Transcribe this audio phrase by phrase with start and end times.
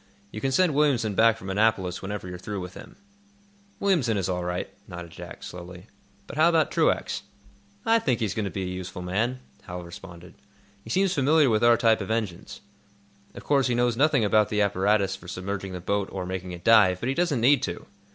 [0.31, 2.95] You can send Williamson back from Annapolis whenever you're through with him."
[3.79, 5.85] "Williamson is all right," nodded Jack, slowly.
[6.25, 7.21] "But how about Truax?"
[7.85, 10.33] "I think he's going to be a useful man," Hal responded.
[10.83, 12.61] "He seems familiar with our type of engines.
[13.35, 16.63] Of course, he knows nothing about the apparatus for submerging the boat or making it
[16.63, 16.99] dive.
[16.99, 17.85] But he doesn't need to.